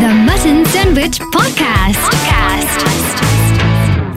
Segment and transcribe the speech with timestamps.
[0.00, 1.98] The Mutton Sandwich Podcast.
[1.98, 2.80] Podcast.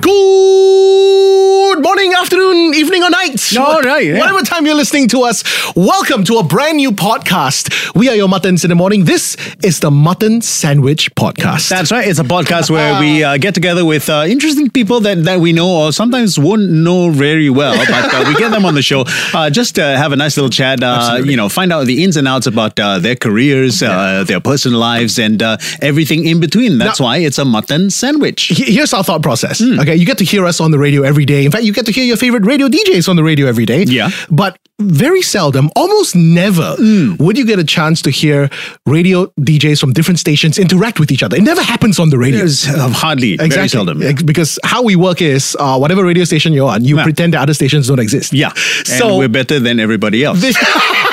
[0.02, 3.58] Good morning, afternoon, evening, or night.
[3.58, 4.20] All right, yeah.
[4.20, 5.44] Whatever time you're listening to us,
[5.76, 7.96] welcome to a brand new podcast.
[7.96, 9.06] We are your Muttons in the morning.
[9.06, 11.70] This is the Mutton Sandwich Podcast.
[11.70, 12.08] That's right.
[12.08, 15.54] It's a podcast where we uh, get together with uh, interesting people that, that we
[15.54, 19.04] know or sometimes won't know very well, but uh, we get them on the show
[19.34, 20.84] uh, just to have a nice little chat.
[20.84, 24.40] Uh, you know, find out the ins and outs about uh, their careers, uh, their
[24.40, 26.78] personal lives, and uh, everything in between.
[26.78, 28.50] That's Now- why it's a mutton sandwich.
[28.56, 29.60] Here's our thought process.
[29.60, 29.80] Hmm.
[29.80, 31.44] Okay, you get to hear us on the radio every day.
[31.46, 33.84] In fact, you get to hear your favorite radio DJs on the radio every day.
[33.84, 34.10] Yeah.
[34.30, 37.16] But very seldom, almost never, Hmm.
[37.20, 38.50] would you get a chance to hear
[38.86, 41.38] radio DJs from different stations interact with each other.
[41.38, 42.46] It never happens on the radio.
[42.46, 43.70] Uh, hardly, very Exactly.
[43.70, 44.02] seldom.
[44.02, 47.04] Ex- Because how we work is uh, whatever radio station you're on, you Yeah.
[47.04, 48.34] pretend that other stations don't exist.
[48.34, 48.52] Yeah,
[48.86, 50.42] So and we're better than everybody else.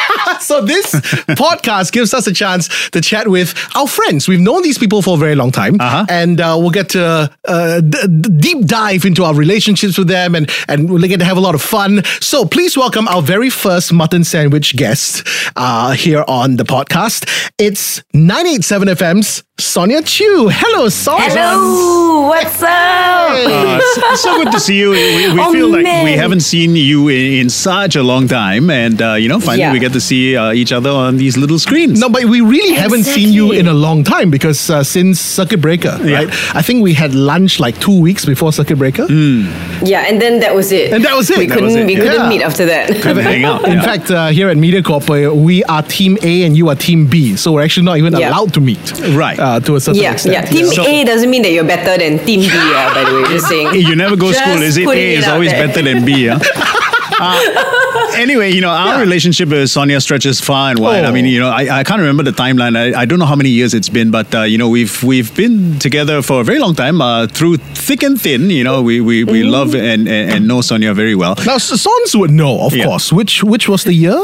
[0.49, 0.87] so this
[1.45, 4.29] podcast gives us a chance to chat with our friends.
[4.29, 6.07] We've known these people for a very long time, Uh-huh.
[6.09, 10.35] and uh, we'll get to uh, d- d- deep dive into our relationships with them,
[10.35, 12.03] and and we'll get to have a lot of fun.
[12.21, 15.23] So please welcome our very first mutton sandwich guest
[15.57, 17.27] uh, here on the podcast.
[17.59, 20.49] It's 987 FM's Sonia Chew.
[20.53, 21.31] Hello, Sonia.
[21.31, 22.69] Hello, what's up?
[22.69, 23.81] Uh,
[24.13, 24.91] it's so good to see you.
[24.91, 28.71] We, we Oh, feel like we haven't seen you in, in such a long time,
[28.71, 29.73] and uh, you know, finally Yeah.
[29.73, 31.99] we get to see uh, each other on these little screens.
[31.99, 35.61] No, but we really haven't seen you in a long time because uh, since Circuit
[35.61, 36.15] Breaker, Yeah.
[36.19, 36.29] right?
[36.55, 39.07] I think we had lunch like two weeks before Circuit Breaker.
[39.11, 40.93] Yeah, and then that was it.
[40.93, 41.39] And that was it.
[41.39, 41.77] We That couldn't.
[41.77, 41.99] it, We yeah.
[42.05, 42.29] couldn't Yeah.
[42.29, 42.89] meet after that.
[43.03, 43.67] Couldn't hang out.
[43.69, 47.07] In fact, uh, here at MediaCorp, uh, we are Team A and you are Team
[47.09, 48.31] B, so we're actually not even Yeah.
[48.31, 48.93] allowed to meet.
[49.19, 49.39] Right.
[49.49, 50.35] Uh, to a certain yeah, extent.
[50.35, 50.43] yeah.
[50.45, 52.49] Team So- A doesn't mean that you're better than Team B.
[52.53, 53.73] Uh, by the way, just saying.
[53.75, 54.87] you never go Just school, is it?
[54.87, 55.67] A it is out always there.
[55.69, 56.27] better than B.
[56.27, 56.39] Yeah.
[57.21, 61.05] Uh, anyway, you know, our relationship with Sonia stretches far and wide.
[61.05, 61.13] I Oh.
[61.13, 62.77] mean, you know, I, I can't remember the timeline.
[62.77, 65.35] I, I don't know how many years it's been, but uh, you know, we've we've
[65.35, 68.51] been together for a very long time, uh, through thick and thin.
[68.51, 71.35] You know, we we, we love and, and and know Sonia very well.
[71.47, 72.85] Now, S- Sons would know, of Yeah.
[72.87, 73.13] course.
[73.13, 74.19] Which which was the year?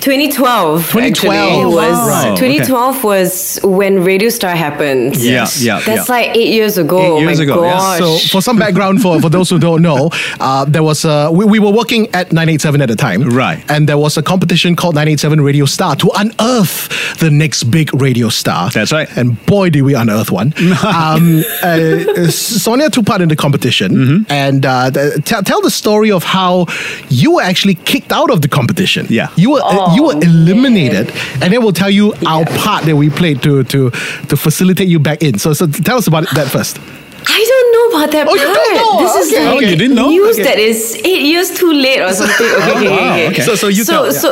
[0.00, 0.90] 2012.
[0.90, 1.02] 2012.
[1.02, 2.32] Actually, was Wow.
[2.32, 2.58] Okay.
[2.58, 5.16] 2012 was when Radio Star happened.
[5.16, 6.14] Yeah, yeah, That's yeah.
[6.14, 6.98] like eight years ago.
[7.00, 7.98] Eight oh years my ago, yeah.
[7.98, 10.10] So, for some background, for, for those who don't know,
[10.40, 13.22] uh, there was a, we, we were working at 987 at the time.
[13.22, 13.64] Right.
[13.70, 18.28] And there was a competition called 987 Radio Star to unearth the next big radio
[18.28, 18.70] star.
[18.70, 19.08] That's right.
[19.16, 20.52] And boy, did we unearth one.
[20.86, 23.92] um, uh, Sonia took part in the competition.
[23.92, 24.32] Mm-hmm.
[24.32, 26.66] And uh, th- tell tell the story of how
[27.08, 29.06] you were actually kicked out of the competition.
[29.08, 29.28] Yeah.
[29.36, 31.10] You were, Oh, you were eliminated.
[31.40, 34.98] And then we'll tell you our part that we played to, to, to facilitate you
[34.98, 35.38] back in.
[35.38, 36.78] So, so tell us about that first.
[37.24, 38.40] I don't know about that Oh, part.
[38.40, 38.92] you don't know?
[39.02, 39.56] This is Okay, like.
[39.56, 40.08] Oh, you didn't know?
[40.10, 40.42] news Okay.
[40.48, 42.46] that is eight years too late or something.
[42.46, 43.42] Okay, oh, okay, okay, okay.
[43.42, 44.18] So- so you so, tell, yeah.
[44.24, 44.28] so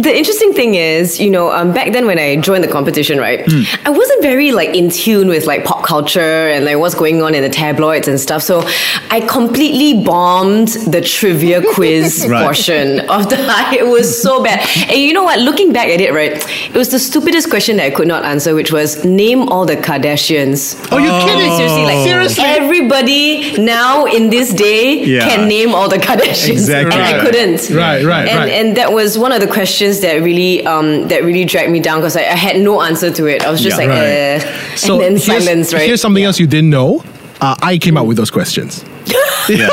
[0.00, 3.40] the interesting thing is, you know, um, back then when I joined the competition, right,
[3.48, 3.62] Hmm.
[3.84, 7.34] I wasn't very like in tune with like pop culture and like what's going on
[7.34, 8.42] in the tabloids and stuff.
[8.42, 8.62] So
[9.10, 12.44] I completely bombed the trivia quiz Right.
[12.44, 13.36] portion of the.
[13.74, 14.60] It was so bad.
[14.88, 15.38] And you know what?
[15.40, 16.32] Looking back at it, right,
[16.70, 19.76] it was the stupidest question that I could not answer, which was name all the
[19.76, 20.60] Kardashians.
[20.92, 21.52] Oh, you kidding?
[21.56, 22.44] Seriously, like Seriously?
[22.44, 25.28] everybody now in this day Yeah.
[25.28, 26.94] can name all the Kardashians, Exactly.
[26.94, 27.20] and I Right.
[27.24, 27.60] couldn't.
[27.70, 28.52] Right, right, and, right.
[28.52, 32.00] And that was one of the questions that really, um, that really dragged me down
[32.00, 33.42] because I, I had no answer to it.
[33.44, 33.86] I was just Yeah.
[33.86, 34.44] like, Right.
[34.44, 35.86] uh, So and then here's, silence, right?
[35.86, 37.04] here's something else you didn't know.
[37.40, 38.84] Uh, I came up with those questions.
[39.48, 39.68] Yeah.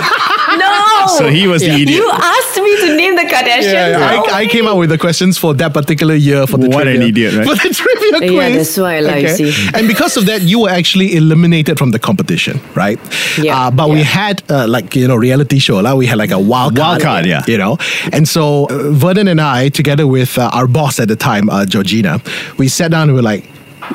[1.06, 1.18] No.
[1.18, 1.90] So he was the idiot.
[1.90, 3.96] You asked me to name the Kardashians.
[3.96, 6.88] Oh, I, I came up with the questions for that particular year for the What
[6.88, 7.08] an trivia.
[7.08, 7.48] idiot, right?
[7.48, 8.32] For the trivia quiz.
[8.32, 9.54] Yeah, that's why I like, see.
[9.74, 13.00] And because of that, you were actually eliminated from the competition, right?
[13.38, 16.32] Yeah, Uh, but we had uh, like you know reality show, like we had like
[16.32, 17.44] a wild card, Wild card, yeah.
[17.48, 17.78] You know,
[18.12, 21.66] and so uh, Vernon and I, together with uh, our boss at the time, uh,
[21.66, 22.22] Georgina,
[22.58, 23.44] we sat down and we were like,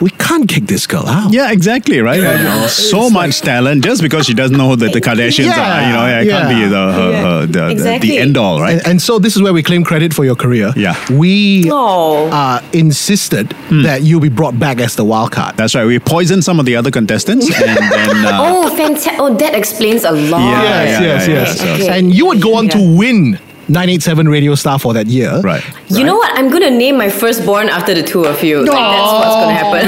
[0.00, 1.32] we can't kick this girl out.
[1.32, 2.68] Yeah, exactly, right?
[2.68, 6.06] so much talent just because she doesn't know that the Kardashians Yeah, are, you know,
[6.20, 6.62] it can't yeah.
[6.64, 7.22] be the, her, Yeah.
[7.22, 8.10] her, the, the, Exactly.
[8.10, 8.78] the end all, right?
[8.78, 10.72] And, and so this is where we claim credit for your career.
[10.76, 10.94] Yeah.
[11.12, 12.28] We Oh.
[12.30, 13.50] uh, insisted
[13.84, 15.56] that you be brought back as the wild card.
[15.56, 15.86] That's right.
[15.86, 18.24] We poisoned some of the other contestants and then.
[18.26, 19.14] Uh, Oh, fantastic.
[19.18, 20.40] Oh, that explains a lot.
[20.40, 21.62] Yeah, yes, yeah, yes, yeah, yes.
[21.62, 21.74] yeah.
[21.86, 21.98] Okay.
[21.98, 25.40] And you would go on to win 987 radio star for that year.
[25.40, 25.62] Right.
[25.88, 26.30] You know what?
[26.38, 28.58] I'm gonna name my firstborn after the two of you.
[28.60, 29.86] Like, that's what's gonna happen.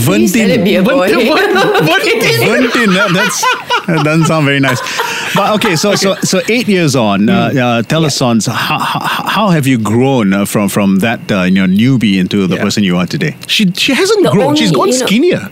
[0.04, 1.08] Please let it be a boy.
[1.10, 3.40] Ventin, that, that's,
[3.86, 4.80] that doesn't sound very nice.
[5.34, 7.58] But okay, so so so eight years on, uh, Hmm.
[7.58, 11.42] uh, tell us, Sons, how, how, how have you grown uh, from from that uh,
[11.42, 12.62] you know newbie into the Yeah.
[12.62, 13.36] person you are today?
[13.46, 14.54] She she hasn't The grown.
[14.56, 15.50] She's only, gone you know- skinnier.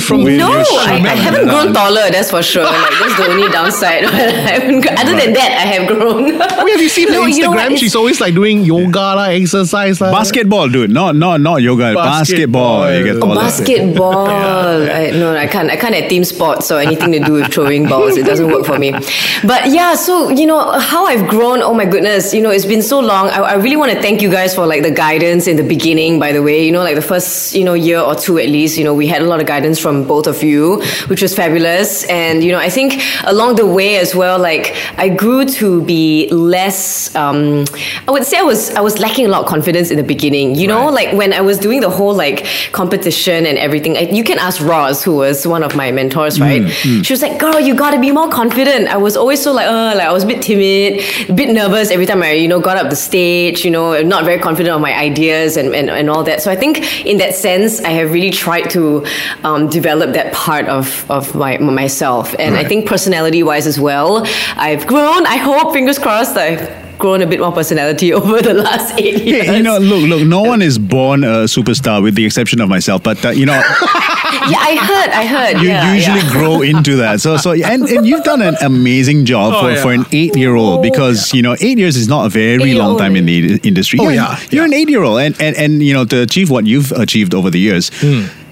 [0.00, 1.50] From When no, you I, I haven't that.
[1.64, 2.08] grown taller.
[2.10, 2.62] That's for sure.
[2.64, 4.04] Like that's the only downside.
[4.06, 6.40] I haven't Other than that, I have grown.
[6.58, 7.50] Oh, have you seen her No, you know?
[7.52, 7.64] Instagram?
[7.66, 10.00] It's- She's always like doing yoga, la, exercise.
[10.00, 10.10] la.
[10.12, 10.90] Basketball, dude.
[10.90, 11.94] Not not not yoga.
[11.94, 12.82] Basketball.
[12.84, 12.94] Basketball.
[12.98, 13.34] You get Oh, taller.
[13.42, 14.26] Basketball.
[14.26, 15.70] I, no, I can't.
[15.70, 18.16] I can't at team sports or anything to do with throwing balls.
[18.16, 18.92] It doesn't work for me.
[18.92, 21.62] But yeah, so you know how I've grown.
[21.62, 23.28] Oh my goodness, you know it's been so long.
[23.28, 26.18] I, I really want to thank you guys for like the guidance in the beginning.
[26.18, 28.78] By the way, you know like the first you know year or two at least,
[28.78, 32.04] you know we had a lot of guidance from both of you, which was fabulous.
[32.04, 36.28] And you know I think along the way as well, like I grew to be
[36.30, 37.14] less.
[37.14, 37.64] Um,
[38.06, 40.54] I would say I was I was lacking a lot of confidence in the beginning.
[40.54, 43.96] You know, like when I was doing the whole like competition and everything.
[43.96, 46.62] I, you can ask Roz, who was one of my mentors, right?
[47.04, 49.66] She was like, "Girl, you got to be more confident." I was always so like,
[49.66, 52.60] uh, like I was a bit timid, a bit nervous every time I, you know,
[52.60, 53.64] got up the stage.
[53.64, 56.42] You know, not very confident on my ideas and, and, and all that.
[56.42, 59.05] So I think in that sense, I have really tried to
[59.44, 64.26] um, develop that part of of my myself, and I think personality wise as well,
[64.56, 65.26] I've grown.
[65.26, 69.46] I hope, fingers crossed, I've grown a bit more personality over the last eight years.
[69.46, 70.26] Hey, you know, look, look.
[70.26, 73.02] No one is born a superstar, with the exception of myself.
[73.02, 73.60] But uh, you know,
[74.50, 75.60] yeah, I heard, I heard.
[75.62, 76.30] you yeah, usually yeah.
[76.32, 77.20] grow into that.
[77.20, 79.82] So, so, and, and you've done an amazing job Oh, for, yeah.
[79.82, 83.26] for an eight-year-old because you know eight years is not a very long time in
[83.26, 83.98] the industry.
[84.00, 86.92] Oh, You're- yeah, you're an eight-year-old, and, and and you know to achieve what you've
[86.92, 87.90] achieved over the years.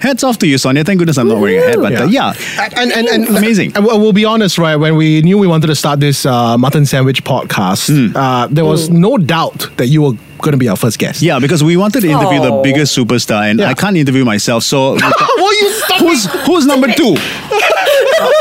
[0.01, 0.85] Hats off to you, Sonia.
[0.85, 2.35] Thank goodness I'm not wearing a hat, but uh, yeah,
[2.77, 3.73] And, and, and Amazing.
[3.75, 4.77] And we'll we'll be honest, right?
[4.77, 8.15] When we knew we wanted to start this uh, mutton sandwich podcast, Hmm.
[8.17, 10.13] uh, there was no doubt that you were
[10.45, 11.23] going to be our first guest.
[11.23, 12.63] yeah, because we wanted to interview the Oh.
[12.63, 13.71] biggest superstar, and Yeah.
[13.71, 14.63] I can't interview myself.
[14.63, 14.79] So,
[15.41, 17.17] well, you stop who's who's number two?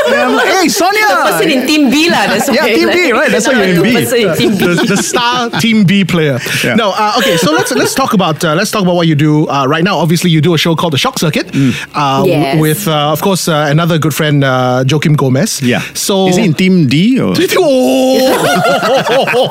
[0.08, 1.00] Yeah, I'm like, hey, Sonia.
[1.08, 2.26] The person in Team B lah.
[2.26, 3.96] That's Yeah, why, Team B, right, that's why you're in B.
[3.96, 4.58] in Team B.
[4.64, 6.38] the, the star Team B player.
[6.62, 6.74] Yeah.
[6.74, 7.36] No, uh, okay.
[7.36, 9.96] So let's let's talk about uh, let's talk about what you do uh, right now.
[9.98, 11.46] Obviously, you do a show called The Shock Circuit,
[11.94, 12.60] uh, w- Yes.
[12.60, 15.60] with uh, of course uh, another good friend uh, Joakim Gomez.
[15.62, 15.80] Yeah.
[15.94, 17.34] So is he in Team D or?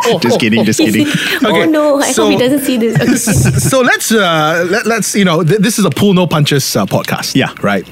[0.05, 0.19] Oh.
[0.21, 1.07] just kidding, just kidding.
[1.43, 2.93] Okay, Oh no, I so- hope he doesn't see this.
[3.43, 3.59] Okay.
[3.59, 6.85] so let's uh, let, let's you know th- this is a pull no punches uh,
[6.85, 7.35] podcast.
[7.35, 7.51] Yeah.
[7.61, 7.85] right.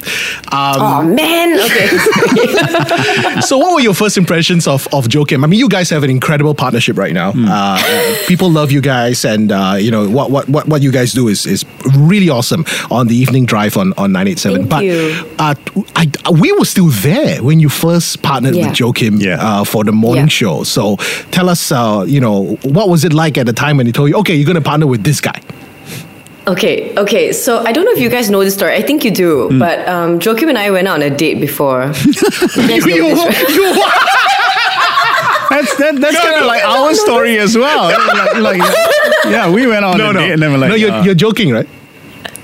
[0.52, 1.88] Um, oh man, okay.
[3.42, 5.44] so what were your first impressions of of Joakim?
[5.44, 7.32] I mean, you guys have an incredible partnership right now.
[7.32, 7.46] Hmm.
[7.48, 7.80] Uh,
[8.26, 11.28] people love you guys, and uh, you know what, what what what you guys do
[11.28, 11.64] is is
[11.96, 14.66] really awesome on the evening drive on on nine eight seven.
[14.68, 15.34] Thank But you.
[15.38, 15.54] Uh,
[15.96, 18.68] I, we were still there when you first partnered Yeah.
[18.68, 19.38] with Joakim Yeah.
[19.40, 20.28] uh, for the morning Yeah.
[20.28, 20.64] show.
[20.64, 20.96] So
[21.30, 24.08] tell us, uh, you know, what was it like at the time when he told
[24.10, 25.40] you, okay, you're going to partner with this guy?
[26.46, 27.32] Okay, okay.
[27.32, 28.74] So I don't know if you guys know this story.
[28.74, 29.48] I think you do.
[29.48, 29.58] Hmm.
[29.60, 31.92] But um, Joakim and I went out on a date before.
[32.56, 33.48] You You- right?
[33.48, 33.82] you-
[35.50, 37.84] That's that, that's kind of like our story as well.
[38.42, 38.74] like, like,
[39.26, 41.04] yeah, we went on no, a no, date and then we're like, no, you're, uh,
[41.04, 41.68] you're joking, right?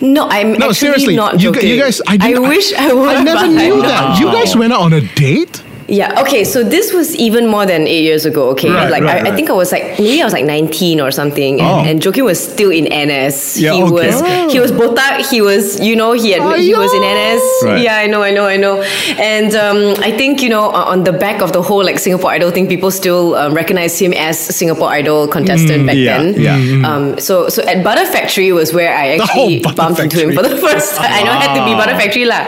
[0.00, 1.68] No, I'm No, actually seriously, not you, joking.
[1.70, 2.00] you guys.
[2.06, 3.08] I, didn't, wish I would.
[3.16, 4.20] I never knew I'm that.
[4.20, 5.62] You guys went out on a date.
[5.88, 6.20] Yeah.
[6.20, 6.44] Okay.
[6.44, 8.50] So this was even more than eight years ago.
[8.50, 8.68] Okay.
[8.70, 11.10] Right, like right, I, I think I was like maybe I was like nineteen or
[11.10, 11.88] something, and, Oh.
[11.90, 13.58] and Joakim was still in NS.
[13.58, 13.92] Yeah, he okay.
[13.92, 15.24] was he was botak.
[15.30, 17.44] He was you know he had he was in NS.
[17.64, 17.80] Right.
[17.82, 18.82] Yeah, I know, I know, I know.
[19.18, 22.50] And um, I think you know on the back of the whole like Singapore Idol
[22.50, 26.26] thing, people still um, recognize him as Singapore Idol contestant back Mm, yeah, then.
[26.36, 26.84] yeah.
[26.88, 30.42] Um, so so at Butter Factory was where I actually Butter bumped into him for
[30.42, 31.08] the first time.
[31.10, 32.44] I know it had to be Butter Factory lah.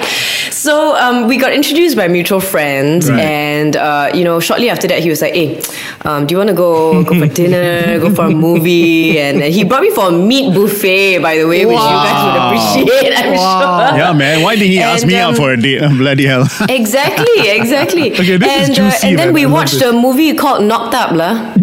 [0.50, 3.18] So um, we got introduced by mutual friends, Right.
[3.30, 5.62] And uh, you know shortly after that he was like, "Hey,
[6.02, 9.54] um, do you want to go go for dinner, go for a movie?" And, and
[9.54, 13.12] he brought me for a meat buffet, by the way, which you guys would appreciate.
[13.14, 13.98] I'm sure.
[14.02, 14.42] yeah, man.
[14.42, 15.80] Why did he ask And, me out um, for a date?
[16.02, 16.46] Bloody hell.
[16.80, 18.12] Exactly, exactly.
[18.12, 19.34] Okay, this is and, juicy, and then man.
[19.34, 19.90] we watched this.
[19.90, 21.54] a movie called Knocked Up, lah.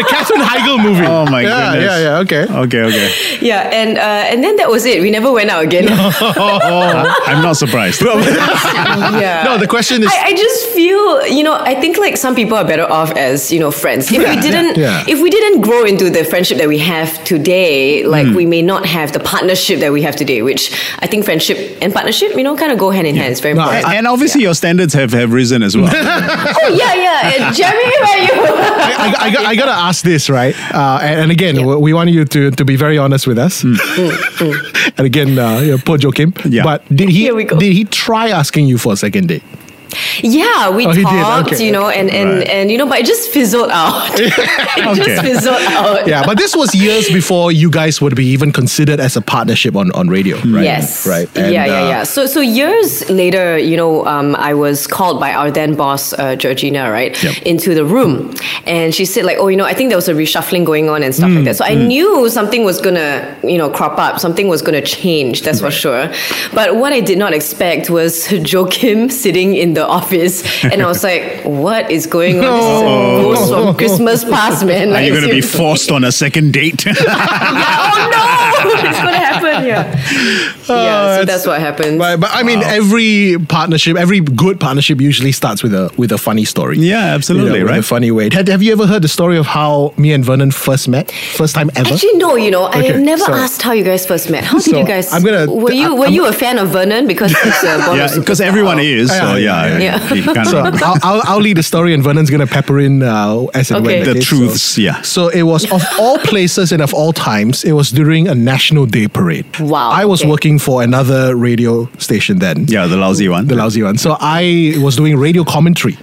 [0.00, 1.04] The Katherine Heigl movie.
[1.06, 1.84] Oh my yeah, goodness.
[1.90, 2.24] Yeah, yeah, yeah.
[2.24, 2.42] okay.
[2.64, 3.08] Okay, okay.
[3.40, 5.00] Yeah, and uh, and then that was it.
[5.02, 5.86] We never went out again.
[5.90, 8.00] I'm not surprised.
[8.02, 9.42] yeah.
[9.44, 10.08] No, the question is.
[10.10, 13.52] I, I just feel, you know, I think like some people are better off as,
[13.52, 14.10] you know, friends.
[14.10, 15.04] If Yeah, we didn't yeah.
[15.08, 18.34] if we didn't grow into the friendship that we have today, like Hmm.
[18.34, 21.92] we may not have the partnership that we have today, which I think friendship and
[21.92, 23.32] partnership, you know, kind of go hand in hand.
[23.32, 23.86] It's very No, important.
[23.86, 25.86] and, and obviously your standards have, have risen as well.
[25.92, 27.32] oh yeah, yeah.
[27.46, 28.34] And Jeremy, where are you?
[28.34, 30.54] I, I, got, I gotta ask this, right?
[30.72, 33.64] Uh, and, and again, we- we want you to, to be very honest with us.
[34.96, 36.30] and again, uh, you know, poor Joakim.
[36.48, 36.62] Yeah.
[36.62, 37.58] But did he Here we go.
[37.58, 39.42] did he try asking you for a second date?
[40.22, 41.64] Yeah, we Oh, talked, okay.
[41.64, 42.48] you know, and and, Right.
[42.48, 44.10] and you know, but it just fizzled out.
[44.20, 44.32] it
[44.90, 44.94] Okay.
[45.04, 46.06] just fizzled out.
[46.06, 49.76] yeah, but this was years before you guys would be even considered as a partnership
[49.76, 50.64] on, on radio, right?
[50.64, 51.06] Yes.
[51.06, 51.28] Right.
[51.34, 52.02] yeah, And, yeah, uh, yeah.
[52.04, 56.36] So, so years later, you know, um, I was called by our then boss, uh,
[56.36, 57.42] Georgina, right, Yep.
[57.46, 58.32] into the room,
[58.66, 61.02] and she said like, oh, you know, I think there was a reshuffling going on
[61.02, 61.56] and stuff like that.
[61.56, 64.18] So I knew something was gonna, you know, crop up.
[64.20, 65.42] Something was gonna change.
[65.42, 66.10] That's for sure.
[66.54, 71.02] But what I did not expect was Joakim sitting in the office, and I was
[71.04, 73.30] like, what is going on?
[73.32, 74.92] This is a ghost from Christmas past, man.
[74.92, 76.86] Are you going to be forced on a second date?
[76.86, 79.66] oh no, it's gonna happen.
[79.66, 80.04] Yeah,
[80.68, 81.16] oh, yeah.
[81.18, 81.98] So that's what happened.
[81.98, 86.18] But, but I mean, every partnership, every good partnership usually starts with a with a
[86.18, 86.78] funny story.
[86.78, 87.80] Yeah, absolutely, You know, with right?
[87.80, 88.28] A funny way.
[88.32, 91.10] Have, have you ever heard the story of how me and Vernon first met?
[91.12, 91.92] First time ever?
[91.94, 92.36] Actually, no.
[92.36, 94.44] You know, I have never so- asked how you guys first met.
[94.44, 95.12] How did So, you guys?
[95.12, 97.66] I'm gonna- Were you were I'm- you a fan of Vernon because it's a
[97.96, 99.10] yeah, because everyone is.
[99.10, 100.14] So Yeah, yeah, yeah, yeah.
[100.14, 103.02] you kind so I'll, I'll, I'll lead the story and Vernon's going to pepper in
[103.02, 103.86] uh, as and.
[103.86, 104.00] Okay.
[104.00, 104.62] it the is, truths.
[104.62, 104.80] So.
[104.80, 105.02] Yeah.
[105.02, 108.86] So it was of all places and of all times, it was during a National
[108.86, 109.46] Day parade.
[109.58, 110.30] Wow, I was okay.
[110.30, 112.66] working for another radio station then.
[112.68, 113.46] Yeah, the lousy one.
[113.46, 113.98] The lousy one.
[113.98, 115.96] So I was doing radio commentary.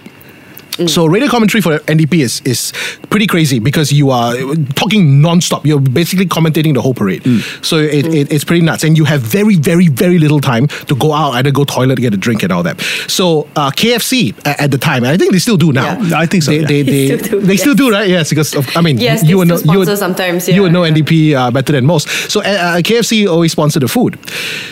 [0.85, 2.73] So radio commentary for NDP is is
[3.09, 4.35] pretty crazy because you are
[4.75, 5.65] talking non-stop.
[5.65, 7.23] You're basically commentating the whole parade.
[7.61, 10.95] So it, it, it's pretty nuts, and you have very very very little time to
[10.95, 12.79] go out, either go toilet, get a drink, and all that.
[13.07, 15.99] So uh, KFC at, at the time, and I think they still do now.
[15.99, 16.19] Yeah.
[16.19, 16.67] I think so, They, yeah.
[16.67, 17.61] they, they, They still do, they yes.
[17.61, 18.07] still do, right?
[18.09, 20.83] Yes, because of, I mean, Yes, you would know you would, sometimes, You would know
[20.83, 20.93] yeah.
[20.93, 22.07] NDP uh, better than most.
[22.31, 24.17] So uh, uh, KFC always sponsored the food.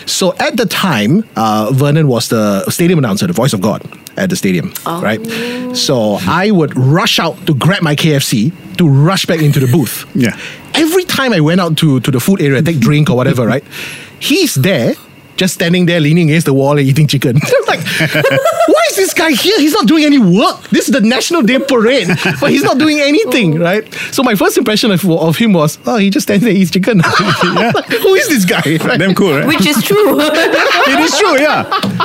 [0.06, 3.82] So at the time, uh, Vernon was the stadium announcer, the voice of God
[4.16, 5.00] at the stadium, Oh.
[5.02, 5.20] right?
[5.76, 10.04] So I would rush out to grab my KFC to rush back into the booth.
[10.14, 10.36] Yeah.
[10.74, 13.64] Every time I went out to, to the food area, take drink or whatever, right?
[14.18, 14.94] He's there.
[15.36, 17.36] Just standing there, leaning against the wall and eating chicken.
[17.66, 19.58] like, why is this guy here?
[19.60, 20.62] He's not doing any work.
[20.70, 22.08] This is the National Day Parade,
[22.40, 23.84] but he's not doing anything, right?
[24.12, 27.02] So my first impression of, of him was, oh, he just stands there, eats chicken.
[27.46, 28.62] Like, Who is this guy?
[28.86, 28.98] Right?
[28.98, 29.46] Damn cool, right?
[29.46, 30.18] Which is true.
[30.20, 31.64] it is true, yeah.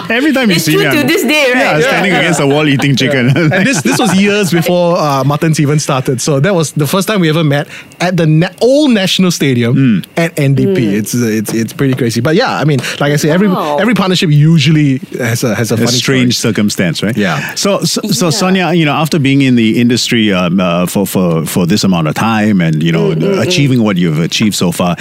[0.09, 1.59] Every time you It's see true me, to this day, right?
[1.59, 1.87] Yeah, Yeah.
[1.87, 3.29] standing against a wall eating chicken.
[3.35, 6.21] and this this was years before uh, Muttons even started.
[6.21, 7.67] So that was the first time we ever met
[7.99, 10.77] at the na- old National Stadium at NDP.
[10.93, 12.21] It's uh, it's it's pretty crazy.
[12.21, 13.77] But yeah, I mean, like I say, every Wow.
[13.77, 16.51] every partnership usually has a has a a funny strange story.
[16.53, 17.15] circumstance, right?
[17.17, 17.55] Yeah.
[17.55, 18.29] So, so, so Yeah.
[18.31, 22.07] Sonia, you know, after being in the industry um, uh, for for for this amount
[22.07, 24.95] of time and you know Mm, achieving what you've achieved so far,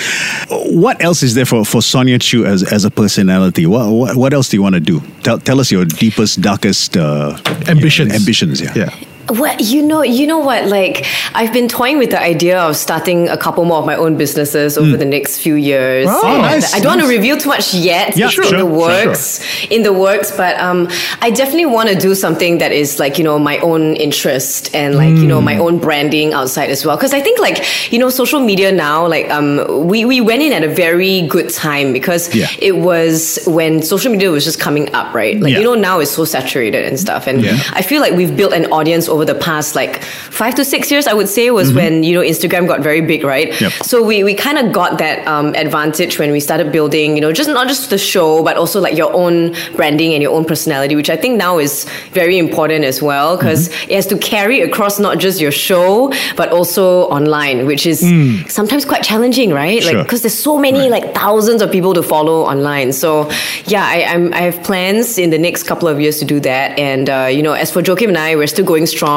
[0.48, 3.66] what else is there for, for Sonia Chew as as a personality?
[3.66, 5.00] What what, what else do you want to do?
[5.22, 7.36] Tell tell us your deepest, darkest uh,
[7.68, 8.12] Ambitions.
[8.12, 8.72] Ambitions, yeah.
[8.74, 8.90] Yeah.
[9.30, 10.66] Well, you know, you know what?
[10.66, 14.16] Like, I've been toying with the idea of starting a couple more of my own
[14.16, 16.08] businesses over the next few years.
[16.10, 18.16] Oh, And nice, I don't want to reveal too much yet.
[18.16, 20.30] Yeah, sure, in the sure, works, in the works.
[20.36, 20.88] But um,
[21.22, 24.96] I definitely want to do something that is like you know my own interest and
[24.96, 26.96] like you know my own branding outside as well.
[26.96, 30.52] Because I think like you know social media now, like um, we we went in
[30.52, 32.46] at a very good time because Yeah.
[32.58, 35.38] it was when social media was just coming up, right?
[35.40, 35.58] Like Yeah.
[35.58, 37.44] you know now it's so saturated and stuff, and.
[37.72, 41.06] I feel like we've built an audience over the past like five to six years.
[41.06, 43.48] I would say was when you know Instagram got very big, right?
[43.50, 43.64] Mm-hmm.
[43.64, 43.72] Yep.
[43.84, 47.32] So we we kind of got that um, advantage when we started building, you know,
[47.32, 50.96] just not just the show, but also like your own branding and your own personality,
[50.96, 53.90] which I think now is very important as well because Mm-hmm.
[53.92, 56.84] it has to carry across not just your show but also
[57.18, 58.00] online, which is
[58.48, 59.82] sometimes quite challenging, right?
[59.84, 59.90] Like Mm.
[59.90, 60.02] Sure.
[60.04, 62.92] because there's so many like thousands of people to follow online.
[62.92, 63.10] So
[63.74, 66.78] yeah, I, I'm I have plans in the next couple of years to do that.
[66.90, 69.09] And uh, you know, as for Joakim and I, we're still going strong.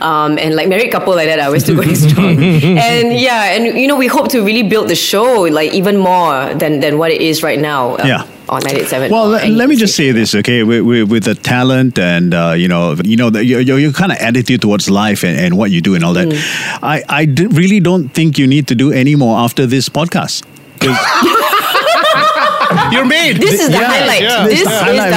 [0.00, 2.36] Um, and like married couple like that, uh, we're still going strong.
[2.42, 6.54] and yeah, and you know, we hope to really build the show like even more
[6.54, 7.96] than than what it is right now.
[7.96, 8.22] uh, Yeah.
[8.46, 9.10] On 987.
[9.10, 10.62] Well, let, let me just say this, okay?
[10.64, 13.92] With, with, with the talent and uh, you know, you know, the, your, your, your
[13.92, 16.38] kind of attitude towards life and, and what you do and all that, Mm.
[16.82, 20.44] I I d- really don't think you need to do any more after this podcast.
[22.68, 23.36] 'Cause- You're made.
[23.40, 24.22] This is the Yeah, highlight.
[24.22, 24.44] yeah.
[24.44, 25.12] This is It's the highlight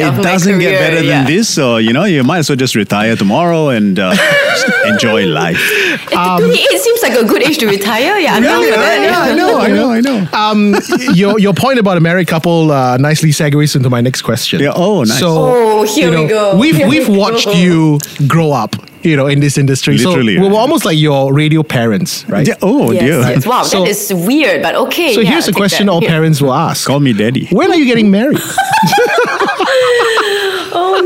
[0.00, 0.20] it of my career.
[0.20, 0.70] It doesn't career.
[0.70, 1.24] get better yeah.
[1.24, 4.14] than this, so you know you might as well just retire tomorrow and uh,
[4.86, 5.60] enjoy life.
[6.10, 8.18] 28 seems like a good age to retire.
[8.18, 9.00] Yeah, I'm down for that.
[9.02, 10.26] yeah, I know, I know, I know.
[10.32, 10.74] um,
[11.14, 14.60] your your point about a married couple uh, nicely segues into my next question.
[14.60, 15.18] Yeah, oh, nice.
[15.18, 16.56] So, Oh, here you know, we go.
[16.56, 17.52] We've Here we've we watched go.
[17.52, 19.96] you grow up, you know, in this industry.
[19.98, 20.56] Literally, so we right.
[20.56, 22.46] almost like your radio parents, right?
[22.46, 23.20] Yeah, oh Yes, dear.
[23.20, 23.46] yes.
[23.46, 25.14] Wow, So- that is weird, but okay.
[25.14, 25.92] So yeah, here's a question that.
[25.92, 27.46] all parents will ask: Call me daddy.
[27.50, 28.38] When are you getting married?
[30.72, 31.02] Oh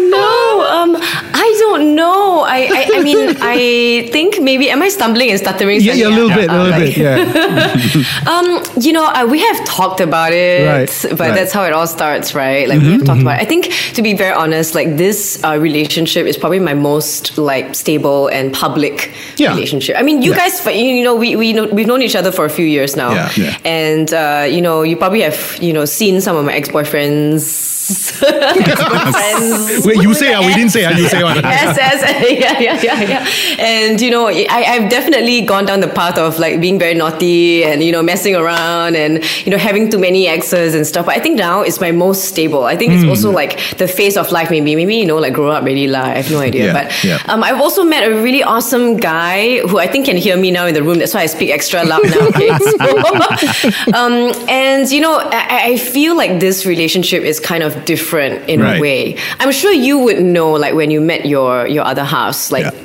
[2.05, 2.85] no, I don't know.
[2.85, 5.81] no, I, I, mean, I think maybe am I stumbling and stuttering?
[5.81, 6.97] Yeah, yeah, a little bit, a little Like- bit.
[6.97, 8.03] Yeah.
[8.35, 11.35] Um, you know, uh, we have talked about it, Right, but right.
[11.35, 12.69] that's how it all starts, right?
[12.69, 13.39] Like we have talked about.
[13.39, 13.43] It.
[13.43, 13.63] I think,
[13.97, 18.53] to be very honest, like this uh, relationship is probably my most like stable and
[18.53, 19.51] public Yeah.
[19.55, 19.97] relationship.
[19.99, 20.39] I mean, you Yeah.
[20.49, 23.13] guys, you know, we we know, we've known each other for a few years now.
[23.37, 23.57] Yeah.
[23.65, 27.74] and uh, you know, you probably have you know seen some of my ex boyfriends.
[28.23, 29.87] Ex-boyfriends.
[29.87, 31.37] Wait, you say, ah, we didn't say, ah, you say one.
[31.37, 32.01] yes, yes,
[32.41, 33.27] yeah, yeah, yeah, yeah.
[33.59, 37.65] And you know, I, I've definitely gone down the path of like being very naughty
[37.65, 41.07] and you know messing around and you know having too many exes and stuff.
[41.07, 42.65] But I think now it's my most stable.
[42.65, 44.51] I think it's also like the phase of life.
[44.51, 46.03] Maybe, maybe you know, like grow up really lah.
[46.03, 46.67] I have no idea.
[46.67, 47.23] Yeah, but yeah.
[47.27, 50.67] um, I've also met a really awesome guy who I think can hear me now
[50.67, 50.99] in the room.
[50.99, 52.29] That's why I speak extra loud now.
[52.29, 52.51] Okay.
[52.59, 58.49] So, um, and you know, I, I feel like this relationship is kind of different
[58.49, 58.79] in Right.
[58.79, 59.17] a way.
[59.41, 62.65] I'm sure you would know, like when you met your your other halves, like.
[62.65, 62.81] Yeah.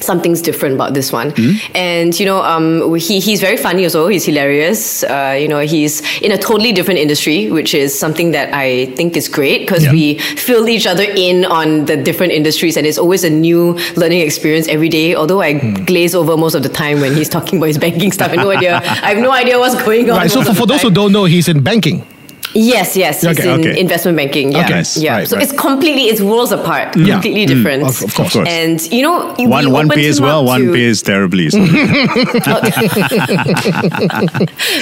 [0.00, 1.52] Something's different about this one, Hmm?
[1.74, 4.08] and you know, um, he he's very funny also.
[4.08, 5.02] He's hilarious.
[5.02, 9.16] Uh, you know, he's in a totally different industry, which is something that I think
[9.16, 9.92] is great because Yeah.
[9.92, 14.20] we fill each other in on the different industries, and it's always a new learning
[14.20, 15.14] experience every day.
[15.14, 15.84] Although I Hmm.
[15.88, 18.44] glaze over most of the time when he's talking about his banking stuff, I have
[18.44, 18.82] no idea.
[19.06, 20.18] I have no idea what's going on.
[20.18, 20.30] Right.
[20.30, 22.04] So for, for those who don't know, he's in banking.
[22.54, 23.80] Yes, yes, he's Okay, in okay.
[23.80, 24.52] investment banking.
[24.52, 25.14] Yeah, Okay, yeah.
[25.16, 25.42] right, so right.
[25.44, 27.14] it's completely it's worlds apart, Yeah.
[27.14, 27.82] completely different.
[27.82, 28.28] Of- of course.
[28.34, 28.48] Of course.
[28.48, 31.50] And you know, One one opened pays well, up one pays terribly.
[31.50, 31.58] So.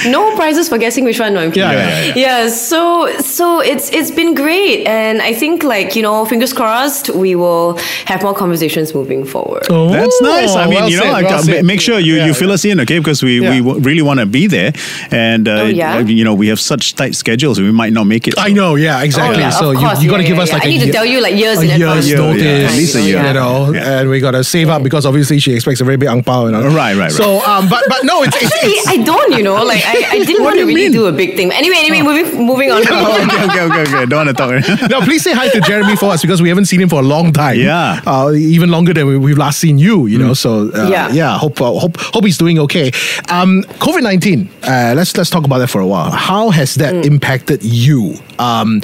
[0.05, 1.33] no prizes for guessing which one.
[1.33, 1.69] No, I'm kidding.
[1.69, 2.13] Yeah, yeah, yeah.
[2.43, 7.09] Yeah, so so it's it's been great, and I think like you know, fingers crossed,
[7.09, 9.65] we will have more conversations moving forward.
[9.69, 10.55] Oh, That's nice.
[10.55, 12.65] I mean, well you know, said, well I- make sure you, Yeah, you fill us
[12.65, 12.99] in, okay?
[12.99, 13.49] Because we, Yeah.
[13.51, 14.73] we w- really want to be there.
[15.11, 15.99] And, uh, Oh, yeah?
[15.99, 18.35] you know, we have such tight schedules, we might not make it.
[18.37, 19.37] I know, yeah, exactly.
[19.37, 20.55] Oh, yeah, so of you, course, you got to yeah, give yeah, us yeah.
[20.55, 22.07] like I a need to year- tell you, like, years a in year's advance.
[22.09, 23.23] Yeah, notice, yeah, at least a year.
[23.27, 23.99] you know, Yeah.
[23.99, 26.45] and we got to save up because obviously she expects a very big ang pao.
[26.45, 26.61] You know?
[26.67, 27.11] Right, right, right.
[27.11, 30.05] So, um, but but no, it's, it's, Actually, it's I don't, you know, like I,
[30.11, 30.91] I didn't want to really mean?
[30.91, 31.51] do a big thing.
[31.51, 32.81] Anyway, anyway, moving moving on.
[32.93, 34.05] Oh, okay, okay, okay, okay.
[34.05, 34.89] Don't want to talk.
[34.89, 37.03] no, please say hi to Jeremy for us because we haven't seen him for a
[37.05, 37.59] long time.
[37.59, 38.01] Yeah.
[38.05, 40.05] uh, even longer than we, we've last seen you.
[40.07, 41.09] You know, so uh, Yeah.
[41.11, 41.37] yeah.
[41.37, 42.87] Hope uh, hope hope he's doing okay.
[43.29, 44.49] Um, COVID nineteen.
[44.63, 46.11] Uh, let's let's talk about that for a while.
[46.11, 48.15] How has that impacted you?
[48.39, 48.81] Um,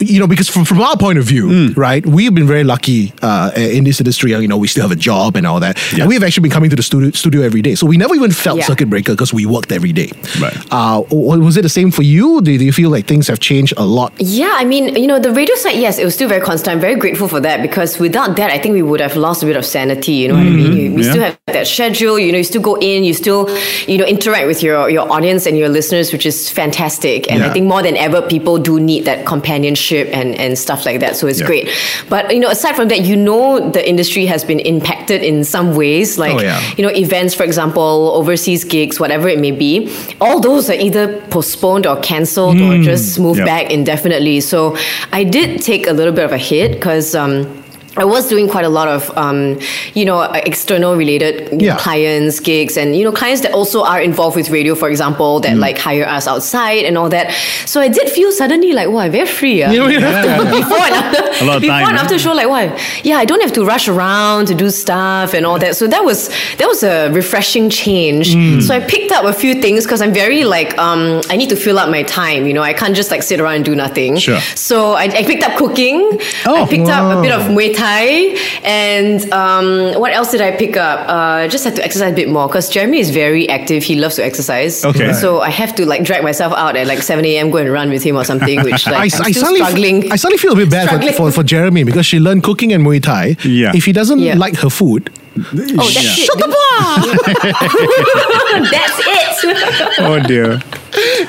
[0.00, 3.50] You know, because from, from our point of view, right, we've been very lucky uh,
[3.56, 4.32] in this industry.
[4.32, 5.78] You know, we still have a job and all that.
[5.92, 6.00] Yeah.
[6.00, 7.74] And we've actually been coming to the studio, studio every day.
[7.74, 8.64] So we never even felt Yeah.
[8.64, 10.10] circuit breaker because we worked every day.
[10.40, 10.56] Right.
[10.70, 12.40] Uh, was it the same for you?
[12.40, 14.12] Do, do you feel like things have changed a lot?
[14.18, 16.74] Yeah, I mean, you know, the radio side, yes, it was still very constant.
[16.74, 19.46] I'm very grateful for that because without that, I think we would have lost a
[19.46, 20.12] bit of sanity.
[20.12, 20.76] You know what I mean?
[20.76, 21.10] You, we yeah.
[21.10, 22.18] still have that schedule.
[22.18, 23.48] You know, you still go in, you still,
[23.86, 27.30] you know, interact with your your audience and your listeners, which is fantastic.
[27.30, 27.50] And Yeah.
[27.50, 31.16] I think more than ever, people do need that companionship and and stuff like that.
[31.16, 31.46] So it's Yeah.
[31.46, 31.68] great.
[32.08, 35.74] But you know, aside from that, you know, the industry has been impacted in some
[35.76, 36.60] ways, like Oh, yeah.
[36.76, 39.90] you know, events, for example, overseas gigs, whatever it may be.
[40.20, 43.46] All those are either postponed or cancelled or just moved Yep.
[43.46, 44.40] back indefinitely.
[44.40, 44.76] So
[45.12, 47.14] I did take a little bit of a hit because.
[47.14, 47.46] Um,
[48.00, 49.40] I was doing quite a lot of, um,
[49.98, 50.18] you know,
[50.52, 51.34] external related
[51.66, 51.76] Yeah.
[51.84, 55.56] clients, gigs, and you know, clients that also are involved with radio, for example, that
[55.66, 57.26] like hire us outside and all that.
[57.72, 59.62] So I did feel suddenly like, wow, very free.
[59.62, 59.70] ah.
[59.72, 62.04] You know, you have to- before and after, A lot of before time, and right?
[62.04, 62.66] after show, like, wow,
[63.08, 65.72] yeah, I don't have to rush around to do stuff and all that.
[65.80, 66.20] So that was
[66.58, 68.26] that was a refreshing change.
[68.34, 68.60] Hmm.
[68.66, 71.58] So I picked up a few things because I'm very like, um, I need to
[71.64, 72.40] fill up my time.
[72.48, 74.10] You know, I can't just like sit around and do nothing.
[74.26, 74.40] Sure.
[74.68, 75.98] So I, I picked up cooking.
[76.48, 77.54] Oh, I picked up a bit of wow.
[77.56, 77.89] Muay Thai,
[78.64, 81.08] and um, what else did I pick up?
[81.08, 83.82] Uh, just had to exercise a bit more because Jeremy is very active.
[83.82, 84.84] He loves to exercise.
[84.84, 85.06] Okay.
[85.08, 85.16] Right.
[85.16, 87.50] So I have to like drag myself out at like 7 a.m.
[87.50, 88.62] go and run with him or something.
[88.62, 90.12] Which like I, I, am I still suddenly, struggling.
[90.12, 92.84] I suddenly feel a bit bad for, for, for Jeremy because she learned cooking and
[92.84, 93.36] Muay Thai.
[93.44, 93.72] Yeah.
[93.74, 94.34] If he doesn't Yeah.
[94.36, 96.10] like her food, oh, that's Yeah.
[96.10, 96.26] it.
[96.26, 96.46] shut the
[98.70, 100.00] That's it.
[100.00, 100.60] oh, dear.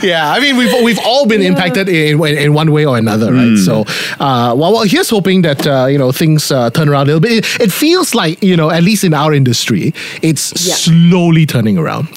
[0.01, 3.31] yeah, I mean we've we've all been impacted in, in in one way or another,
[3.31, 3.55] right?
[3.57, 3.81] So,
[4.19, 7.19] uh, well, well, here's hoping that uh, you know things uh, turn around a little
[7.21, 7.31] bit.
[7.45, 10.73] It, it feels like you know, at least in our industry, it's Yeah.
[10.73, 12.07] slowly turning around.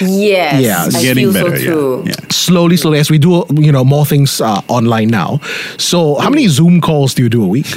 [0.00, 0.60] Yes.
[0.60, 1.56] Yeah, it's I Getting feel better.
[1.56, 2.02] so too.
[2.04, 2.12] Yeah.
[2.20, 2.26] yeah.
[2.30, 5.40] Slowly, slowly, as we do you know more things uh, online now.
[5.78, 7.66] So, how many Zoom calls do you do a week?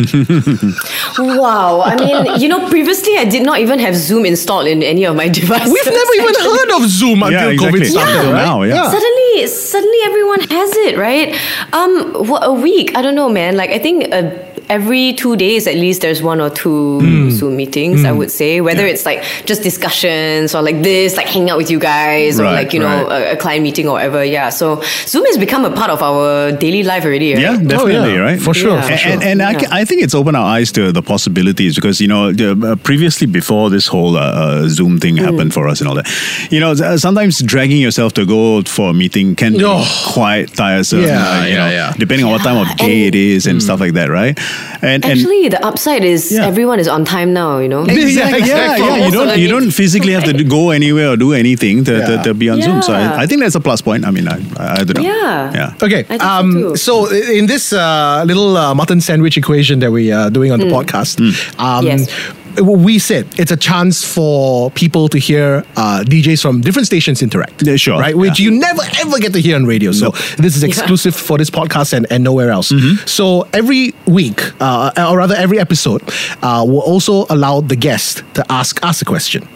[1.17, 1.82] Wow.
[1.86, 5.16] I mean, you know, previously I did not even have Zoom installed in any of
[5.16, 5.72] my devices.
[5.74, 6.58] We've never even actually.
[6.58, 7.86] heard of Zoom until Yeah, COVID exactly.
[7.89, 8.16] started.
[8.18, 8.46] Until right?
[8.46, 8.89] now, yeah.
[8.92, 11.36] Suddenly, suddenly everyone has it, right?
[11.74, 12.96] Um, what a week?
[12.96, 13.56] I don't know, man.
[13.58, 17.30] Like I think a, every two days at least there's one or two Hmm.
[17.30, 18.06] Zoom meetings.
[18.06, 21.69] I would say whether it's like just discussions or like this, like hanging out with
[21.71, 24.23] you guys, or like you know a, a client meeting or whatever.
[24.23, 24.49] Yeah.
[24.49, 27.34] So Zoom has become a part of our daily life already.
[27.34, 27.41] Right?
[27.41, 28.39] Yeah, definitely, right?
[28.39, 28.82] Oh, For sure, Yeah.
[28.82, 29.12] for And, sure.
[29.12, 32.08] and, and I, ca- I think it's opened our eyes to the possibilities because you
[32.08, 35.26] know uh, previously before this whole uh, uh, Zoom thing Mm.
[35.26, 36.08] happened for us and all that,
[36.52, 39.84] you know uh, sometimes dragging yourself to go for a meeting can be Oh.
[40.13, 41.02] quite tiresome.
[41.04, 41.93] Yeah, uh, you yeah, know, yeah.
[41.97, 44.38] Depending on what time of day it is and stuff like that, right?
[44.82, 46.46] And and Actually, the upside is Yeah.
[46.48, 47.60] everyone is on time now.
[47.60, 47.86] You know.
[47.88, 48.50] yeah, Exactly.
[48.50, 49.06] yeah, yeah.
[49.06, 52.24] You don't you don't physically have to go anywhere or do anything to, to, Yeah.
[52.24, 52.82] to be on Zoom.
[52.82, 54.06] So I, I think that's a plus point.
[54.06, 55.04] I mean, I, I, I don't know.
[55.04, 55.54] Yeah.
[55.54, 55.86] Yeah.
[55.86, 56.00] Okay.
[56.10, 56.94] I think so Um, so,
[57.39, 61.20] in this uh, little uh, mutton sandwich equation that we are doing on the podcast,
[61.60, 62.10] um, Yes.
[62.62, 67.66] We said it's a chance for people to hear uh, DJs from different stations interact.
[67.66, 68.00] Yeah, sure.
[68.00, 68.16] Right?
[68.16, 68.46] Which Yeah.
[68.46, 69.92] you never ever get to hear on radio.
[69.92, 72.72] So, this is exclusive for this podcast and, and nowhere else.
[73.06, 76.02] So, every week, uh, or rather, every episode,
[76.42, 79.48] uh, will also allow the guest to ask us a question.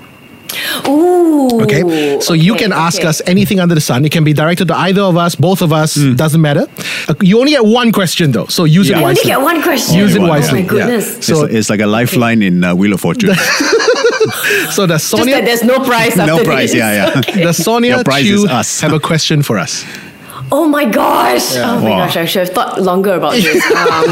[0.88, 1.62] Ooh.
[1.64, 2.20] Okay.
[2.22, 3.08] So you can ask okay.
[3.08, 4.06] us anything under the sun.
[4.06, 6.16] It can be directed to either of us, both of us, Hmm.
[6.16, 6.68] doesn't matter.
[7.10, 8.98] Uh, You only get one question though, so use Yeah.
[8.98, 9.30] it I only wisely.
[9.32, 9.96] get one question.
[9.98, 10.60] Use it Only one, wisely.
[10.60, 11.06] Oh my goodness.
[11.13, 11.20] Yeah.
[11.22, 13.34] So So, it's, it's like a lifeline in uh, Wheel of Fortune.
[14.72, 16.72] so does Just Sonia, that there's no prize no prize.
[16.72, 16.80] this.
[16.80, 17.22] Yeah, yeah.
[17.46, 18.82] does Sonia Your prize Chew us.
[18.82, 19.86] have a question for us?
[20.52, 21.56] Oh my gosh.
[21.58, 21.98] Oh my Wow.
[22.06, 22.17] gosh.
[22.17, 23.63] I should have thought longer about this.
[23.72, 24.06] Um,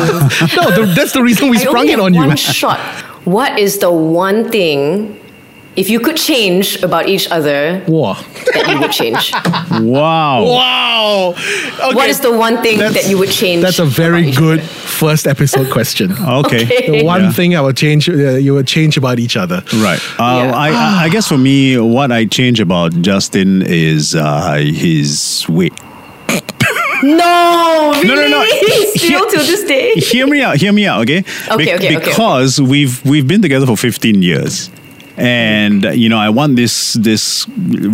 [0.57, 2.19] No, the, that's the reason we I sprung only it have on you.
[2.27, 2.79] One shot.
[3.25, 5.17] What is the one thing,
[5.75, 8.17] if you could change about each other, Wow.
[8.53, 9.31] that you would change?
[9.81, 10.43] Wow.
[10.45, 11.33] Wow.
[11.35, 11.95] Okay.
[11.95, 13.61] What is the one thing That's- that you would change?
[13.61, 16.13] That's a very about each good first episode question.
[16.45, 16.63] Okay.
[16.65, 17.31] The one Yeah.
[17.31, 18.13] thing I would change, uh,
[18.45, 19.63] you would change about each other.
[19.73, 19.99] Right.
[20.19, 20.51] Uh, Yeah.
[20.55, 25.73] I, I, I guess for me, what I change about Justin is uh, his weight.
[27.03, 28.07] No, really?
[28.07, 28.45] No, no, no.
[28.95, 29.93] Still to this day.
[29.95, 30.57] Hear me out.
[30.57, 31.01] Hear me out.
[31.01, 31.19] Okay.
[31.19, 32.05] Okay, okay, okay, okay.
[32.05, 34.69] Because we've we've been together for 15 years.
[35.17, 37.47] And uh, you know, I want this this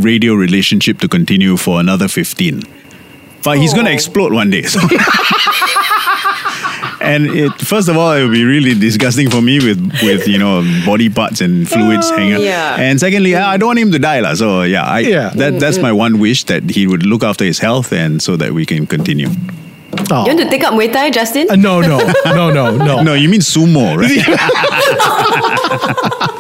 [0.04, 2.64] radio relationship to continue for another 15.
[3.44, 3.94] But he's going to Oh.
[3.96, 4.62] explode one day.
[4.74, 4.80] so-
[7.02, 10.38] and it first of all, it would be really disgusting for me with with you
[10.38, 12.34] know body parts and fluids hanging.
[12.36, 12.42] out.
[12.42, 12.76] yeah.
[12.80, 14.34] And secondly, I don't want him to die, lah.
[14.36, 15.30] So yeah, I, Yeah.
[15.36, 18.54] that that's my one wish that he would look after his health and so that
[18.54, 19.30] we can continue.
[20.10, 20.26] Oh.
[20.26, 21.50] You want to take up Muay Thai, Justin?
[21.50, 23.02] Uh, no, no, no, no, no.
[23.02, 24.12] No, you mean sumo, right?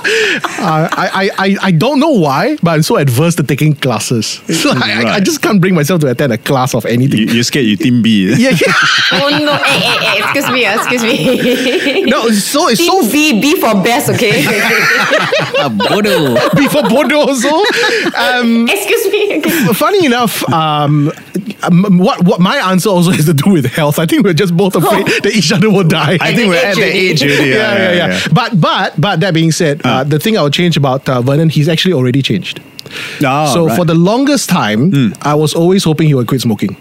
[0.62, 4.42] Uh, I, I, I, I don't know why, but I'm so adverse to taking classes.
[4.48, 7.20] So I, I, I just can't bring myself to attend a class of anything.
[7.20, 8.34] you, you're scared you team B.
[8.38, 8.74] yeah, yeah.
[9.14, 9.56] oh no!
[9.58, 10.20] Hey, hey, hey!
[10.20, 12.06] Excuse me, uh, excuse me.
[12.12, 14.44] No, it's so it's so Team B, B for best, okay?
[15.90, 16.36] Bodo.
[16.56, 17.50] B for Bodo also.
[18.16, 19.38] Um, excuse me.
[19.38, 19.74] Okay.
[19.74, 21.12] funny enough, um,
[21.64, 24.00] um, what what my answer also has to do with health.
[24.00, 26.18] I think we're just both afraid that each other will die.
[26.22, 27.50] I think we're at the age already.
[27.52, 30.78] yeah, yeah, yeah, But but but that being said, uh, the thing I would change
[30.78, 32.62] about uh, Vernon, he's actually already changed.
[33.24, 33.76] Oh, so right.
[33.78, 36.76] for the longest time, I was always hoping he would quit smoking.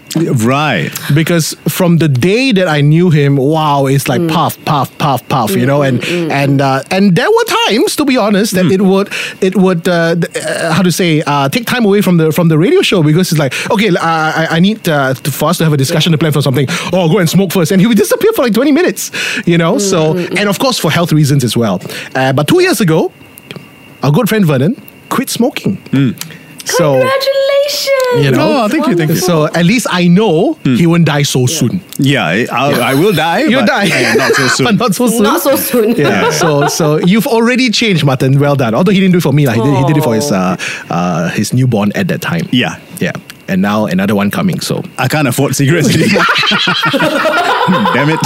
[0.45, 0.91] right.
[1.13, 5.51] because from the day that I knew him, wow, it's like puff, puff, puff, puff,
[5.51, 9.09] you know, and and uh, and there were times, to be honest, that it would
[9.41, 12.47] it would uh, th- uh, how to say uh, take time away from the from
[12.49, 15.57] the radio show because it's like okay, uh, I, I need uh, to, for us
[15.59, 16.67] to have a discussion to plan for something.
[16.93, 19.11] Oh, go and smoke first, and he would disappear for like twenty minutes,
[19.47, 19.77] you know.
[19.77, 21.79] So and of course for health reasons as well.
[22.15, 23.11] Uh, but two years ago,
[24.03, 24.75] our good friend Vernon
[25.11, 25.77] quit smoking.
[26.63, 26.93] So.
[26.99, 28.25] Congratulations!
[28.25, 29.17] You know, Oh, thank you, thank you.
[29.17, 31.81] So at least I know he won't die so soon.
[31.97, 33.39] Yeah, I, I'll, I will die.
[33.49, 33.87] You'll but, die.
[33.89, 34.65] uh, not so soon.
[34.65, 35.23] but not so soon.
[35.23, 35.95] Not so soon.
[35.95, 36.29] Yeah.
[36.41, 38.39] so so you've already changed, Martin.
[38.39, 38.73] Well done.
[38.75, 40.31] Although he didn't do it for me, like, he, did, he did it for his
[40.31, 40.55] uh,
[40.89, 42.47] uh, his newborn at that time.
[42.51, 42.77] Yeah.
[42.99, 43.13] Yeah.
[43.47, 44.59] And now another one coming.
[44.61, 46.23] So I can't afford cigarettes anymore.
[47.93, 48.19] Damn it.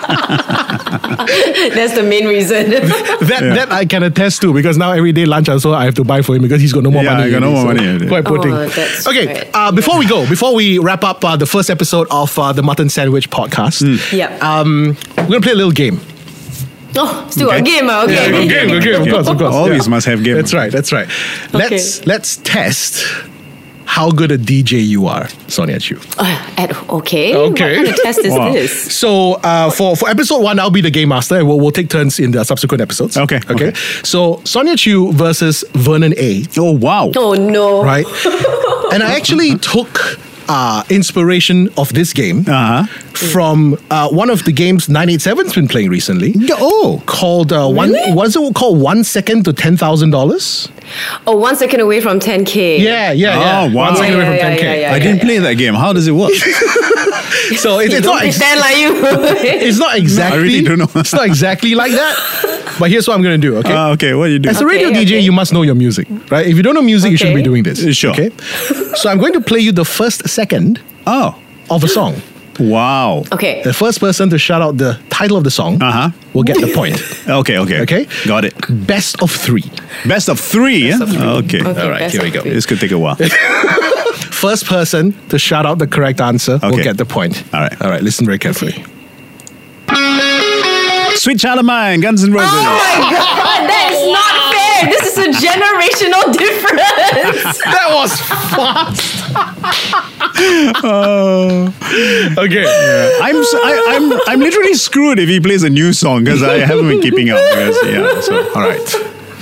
[1.74, 2.70] That's the main reason.
[2.70, 6.04] that that I can attest to because now every day lunch also I have to
[6.04, 7.24] buy for him because he's got no more Yeah, money.
[7.24, 8.08] I got no more so money already.
[8.08, 8.52] Quite poor Oh, thing.
[8.52, 9.26] that's Okay.
[9.26, 9.50] right.
[9.54, 12.62] Uh, before we go, before we wrap up uh, the first episode of uh, the
[12.62, 14.42] Mutton Sandwich podcast, Yep.
[14.42, 16.00] um, we're gonna play a little game.
[16.96, 17.58] oh, still Okay.
[17.58, 18.14] a game, okay.
[18.14, 19.54] Yeah, good game, good game, of course, of course.
[19.54, 19.90] Always yeah.
[19.90, 20.34] must have game.
[20.36, 21.08] That's right, that's right.
[21.52, 23.04] Let's let's test
[23.86, 26.00] how good a DJ you are, Sonia Chew.
[26.18, 27.34] Uh, at, okay.
[27.36, 27.36] Okay.
[27.36, 28.52] What kind of test is Wow.
[28.52, 28.92] this?
[28.94, 31.90] So uh, for for episode one, I'll be the game master, and we'll, we'll take
[31.90, 33.16] turns in the subsequent episodes.
[33.16, 33.54] Okay, Okay.
[33.68, 33.74] okay.
[34.02, 36.44] So Sonia Chew versus Vernon A.
[36.58, 37.10] Oh, wow.
[37.16, 37.82] Oh no.
[37.84, 38.06] Right.
[38.92, 40.18] and I actually took
[40.48, 42.84] uh, inspiration of this game Uh-huh.
[43.14, 46.34] from uh, one of the games 987's been playing recently.
[46.52, 47.02] Oh.
[47.06, 48.12] Called uh, one Really?
[48.12, 50.68] was it called one second to ten thousand dollars?
[51.26, 52.78] Oh, one second away from 10k.
[52.78, 53.60] Yeah, yeah, yeah.
[53.62, 53.86] Oh, wow.
[53.88, 54.64] One second away from yeah, ten k.
[54.80, 55.74] yeah, yeah, I didn't play that game.
[55.74, 56.32] How does it work?
[57.56, 58.24] So it, it's Don't not.
[58.24, 58.94] Ex- like you.
[59.66, 60.38] it's not exactly.
[60.38, 60.88] I really don't know.
[60.94, 62.14] it's not exactly like that.
[62.78, 63.56] But here's what I'm going to do.
[63.58, 63.72] Okay.
[63.72, 64.48] Ah, okay, what do you do?
[64.48, 65.20] As a radio Okay, DJ, okay.
[65.20, 66.46] you must know your music, right?
[66.46, 67.78] If you don't know music, you shouldn't be doing this.
[67.96, 68.10] Sure.
[68.12, 68.30] Okay.
[68.96, 71.34] so I'm going to play you the first second Oh,
[71.70, 72.14] of a song.
[72.58, 73.24] wow.
[73.32, 73.62] okay.
[73.62, 76.10] The first person to shout out the title of the song Uh-huh.
[76.32, 76.96] will get the point.
[77.40, 77.80] Okay, okay.
[77.82, 78.06] Okay.
[78.26, 78.54] Got it.
[78.86, 79.64] Best of three.
[80.06, 80.88] Best of three.
[80.88, 80.98] yeah?
[81.00, 81.60] Okay.
[81.62, 82.42] Okay, All right, here we go.
[82.42, 82.52] three.
[82.52, 83.16] This could take a while.
[84.44, 87.42] First person to shout out the correct answer will get the point.
[87.54, 87.80] All right.
[87.82, 88.02] All right.
[88.02, 88.74] Listen very carefully.
[91.24, 92.50] Sweet Child of Mine, Guns N' Roses.
[92.52, 94.92] Oh my god, that is not fair.
[94.92, 97.62] This is a generational difference.
[97.64, 98.12] That was
[98.52, 99.24] fast.
[100.84, 101.72] Oh.
[102.36, 102.66] okay.
[103.22, 106.42] I'm, s- I, am I'm, I'm literally screwed if he plays a new song because
[106.42, 107.38] I haven't been keeping up.
[107.38, 108.46] Because, yeah, so.
[108.54, 108.86] All right.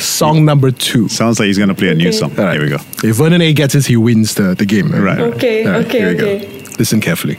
[0.00, 1.08] Song number two.
[1.08, 2.30] Sounds like he's going to play a new song.
[2.38, 2.52] All right.
[2.52, 2.78] Here we go.
[3.02, 4.92] If Vernon A gets it, he wins the, the game.
[4.92, 5.18] Right.
[5.18, 6.46] Okay, All right, okay, here we okay.
[6.46, 6.68] go.
[6.78, 7.38] Listen carefully.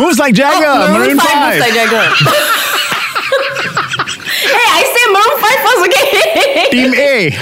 [0.00, 1.26] Moves like Jagger, Oh, Maroon, 5.
[1.44, 2.00] moves like Jagger.
[4.48, 6.08] hey, I said Maroon 5 first, okay?
[6.70, 7.28] Team A.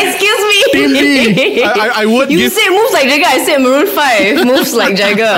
[0.00, 0.58] Excuse me.
[0.72, 1.62] Team B.
[1.62, 2.52] I, I, I would You give.
[2.52, 4.46] said moves like Jagger, I said Maroon 5.
[4.46, 5.34] Moves like Jagger.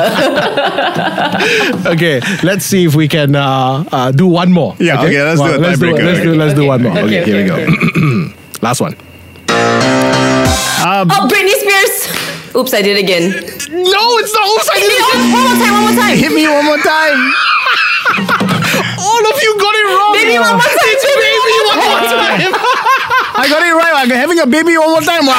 [1.91, 4.77] Okay, let's see if we can uh, uh, do one more.
[4.79, 6.93] Yeah, okay, let's do a let's do, tiebreaker, let's do, let's do one more.
[6.93, 8.33] Okay, okay, here we okay, go.
[8.63, 8.95] Last one.
[9.49, 11.70] oh, Britney Spears.
[12.57, 13.31] Oops, I did it again.
[13.71, 14.45] No, it's not.
[14.51, 15.07] Oops, I Hit did me it.
[15.07, 16.15] one one more time, one more time.
[16.19, 17.19] Hit me one more time.
[18.99, 20.13] All of you got it wrong.
[20.19, 20.91] Baby, one more time.
[20.91, 22.51] It's baby one more time.
[23.41, 23.95] I got it right.
[24.03, 25.27] I'm having a baby one more time.
[25.27, 25.39] Why?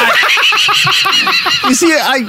[1.68, 2.24] you see, I,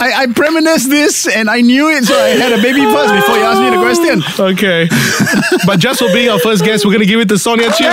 [0.00, 3.36] I, I premonitioned this and I knew it, so I had a baby first before
[3.36, 4.24] you asked me the question.
[4.40, 4.88] Okay,
[5.66, 7.92] but just for being our first guest, we're gonna give it to Sonia Chin.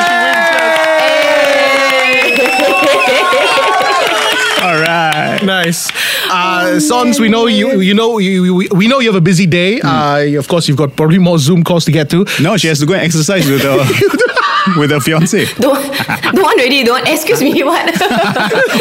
[5.45, 5.89] Nice.
[6.30, 7.80] Uh, Sons, we know you.
[7.82, 8.56] You know you.
[8.56, 9.82] We, we know you have a busy day.
[9.82, 12.25] Uh, of course, you've got probably more Zoom calls to get to.
[12.41, 13.77] No, she has to go and exercise with her
[14.80, 15.45] with her fiance.
[15.56, 16.84] Don't, don't want already.
[16.84, 17.08] Don't.
[17.08, 17.63] Excuse me.
[17.71, 17.89] What?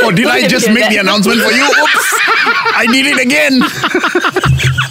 [0.05, 0.91] Or did I Don't just make that.
[0.91, 1.65] the announcement for you?
[1.65, 2.15] Oops!
[2.77, 4.87] I did it again.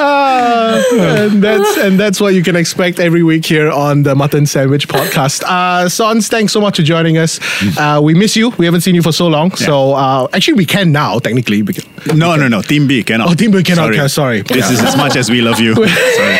[0.00, 4.88] And that's and that's what you can expect every week here on the Mutton Sandwich
[4.88, 5.42] Podcast.
[5.44, 7.38] Uh, Sons, thanks so much for joining us.
[7.78, 8.50] Uh, we miss you.
[8.50, 9.52] We haven't seen you for so long.
[9.56, 11.62] So uh, actually, we can now technically.
[11.62, 11.84] Because,
[12.14, 12.62] No, no, no.
[12.62, 13.30] Team B cannot.
[13.30, 14.42] Oh, Team B cannot, okay, sorry.
[14.42, 15.74] This is as much as we love you.
[15.86, 16.38] Sorry.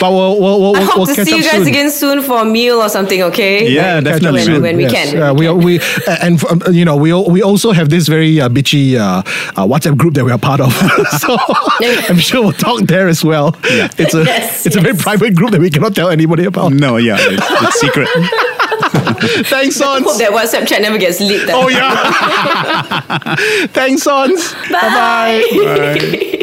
[0.00, 1.66] But we'll we'll, we'll, I we'll, hope we'll to see up you guys soon.
[1.68, 3.22] again soon for a meal or something.
[3.22, 3.68] Okay?
[3.68, 4.42] Yeah, Catch definitely.
[4.42, 4.62] soon.
[4.62, 5.10] When we Yes.
[5.12, 5.86] can, Uh, when we, we can.
[6.06, 9.22] we and um, you know we we also have this very uh, bitchy uh,
[9.56, 10.72] uh, WhatsApp group that we are part of.
[11.20, 11.36] so
[12.08, 13.56] I'm sure we'll talk there as well.
[13.70, 13.88] Yeah.
[13.98, 16.72] It's a Yes, it's a very private group that we cannot tell anybody about.
[16.72, 18.08] No, yeah, it's, it's secret.
[19.48, 20.04] Thanks, Sons.
[20.06, 21.50] Hope that WhatsApp chat never gets leaked.
[21.50, 23.36] Oh yeah.
[23.72, 24.52] Thanks, Sons.
[24.70, 25.42] Bye.
[25.52, 25.98] Bye-bye.
[25.98, 26.34] Bye.